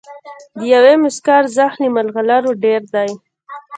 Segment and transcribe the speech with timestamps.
[0.57, 3.09] د یوې موسکا ارزښت له مرغلرو ډېر دی.